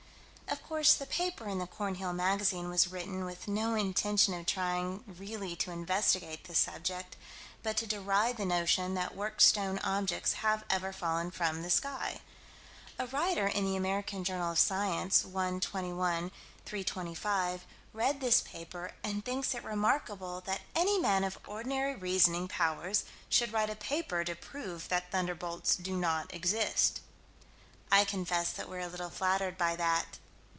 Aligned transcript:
Of 0.51 0.63
course 0.67 0.93
the 0.95 1.05
paper 1.05 1.47
in 1.47 1.59
the 1.59 1.67
Cornhill 1.67 2.11
Magazine 2.11 2.67
was 2.69 2.87
written 2.89 3.23
with 3.23 3.47
no 3.47 3.75
intention 3.75 4.33
of 4.33 4.45
trying 4.45 5.01
really 5.05 5.53
to 5.57 5.71
investigate 5.71 6.43
this 6.43 6.59
subject, 6.59 7.15
but 7.63 7.77
to 7.77 7.87
deride 7.87 8.35
the 8.35 8.45
notion 8.45 8.93
that 8.95 9.15
worked 9.15 9.41
stone 9.41 9.79
objects 9.79 10.33
have 10.35 10.63
ever 10.69 10.91
fallen 10.91 11.29
from 11.31 11.61
the 11.61 11.69
sky. 11.69 12.19
A 12.99 13.07
writer 13.07 13.47
in 13.47 13.63
the 13.65 13.77
Amer. 13.77 14.01
Jour. 14.01 14.51
Sci., 14.53 15.09
1 15.27 15.59
21 15.61 16.31
325, 16.65 17.65
read 17.93 18.19
this 18.19 18.41
paper 18.41 18.91
and 19.03 19.23
thinks 19.23 19.53
it 19.55 19.63
remarkable 19.63 20.41
"that 20.41 20.61
any 20.75 20.97
man 20.97 21.23
of 21.23 21.39
ordinary 21.47 21.95
reasoning 21.95 22.47
powers 22.49 23.03
should 23.29 23.53
write 23.53 23.69
a 23.69 23.75
paper 23.75 24.23
to 24.25 24.35
prove 24.35 24.87
that 24.89 25.11
thunderbolts 25.11 25.77
do 25.77 25.95
not 25.95 26.33
exist." 26.33 26.99
I 27.89 28.03
confess 28.03 28.51
that 28.51 28.67
we're 28.67 28.79
a 28.79 28.87
little 28.89 29.09
flattered 29.09 29.57
by 29.57 29.77
that. 29.77 30.17